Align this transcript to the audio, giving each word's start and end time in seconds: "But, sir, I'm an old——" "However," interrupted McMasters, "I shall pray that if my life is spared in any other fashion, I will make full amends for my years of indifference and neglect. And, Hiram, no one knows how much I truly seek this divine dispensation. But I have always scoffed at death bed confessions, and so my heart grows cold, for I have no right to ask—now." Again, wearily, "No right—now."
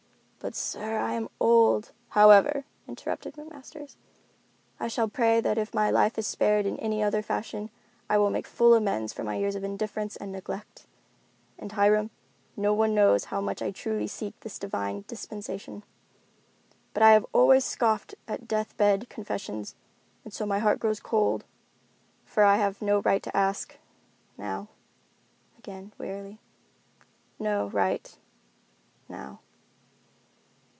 "But, 0.43 0.55
sir, 0.55 0.97
I'm 0.97 1.25
an 1.25 1.29
old——" 1.39 1.91
"However," 2.09 2.65
interrupted 2.87 3.35
McMasters, 3.35 3.95
"I 4.79 4.87
shall 4.87 5.07
pray 5.07 5.39
that 5.39 5.59
if 5.59 5.71
my 5.75 5.91
life 5.91 6.17
is 6.17 6.25
spared 6.25 6.65
in 6.65 6.79
any 6.79 7.03
other 7.03 7.21
fashion, 7.21 7.69
I 8.09 8.17
will 8.17 8.31
make 8.31 8.47
full 8.47 8.73
amends 8.73 9.13
for 9.13 9.23
my 9.23 9.35
years 9.35 9.53
of 9.53 9.63
indifference 9.63 10.15
and 10.15 10.31
neglect. 10.31 10.87
And, 11.59 11.71
Hiram, 11.73 12.09
no 12.57 12.73
one 12.73 12.95
knows 12.95 13.25
how 13.25 13.39
much 13.39 13.61
I 13.61 13.69
truly 13.69 14.07
seek 14.07 14.33
this 14.39 14.57
divine 14.57 15.05
dispensation. 15.07 15.83
But 16.95 17.03
I 17.03 17.11
have 17.11 17.27
always 17.33 17.63
scoffed 17.63 18.15
at 18.27 18.47
death 18.47 18.75
bed 18.77 19.09
confessions, 19.09 19.75
and 20.25 20.33
so 20.33 20.47
my 20.47 20.57
heart 20.57 20.79
grows 20.79 20.99
cold, 20.99 21.45
for 22.25 22.43
I 22.43 22.57
have 22.57 22.81
no 22.81 23.01
right 23.01 23.21
to 23.21 23.37
ask—now." 23.37 24.69
Again, 25.59 25.93
wearily, 25.99 26.39
"No 27.37 27.67
right—now." 27.67 29.39